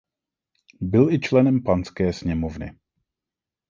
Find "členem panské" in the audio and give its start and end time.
1.19-2.13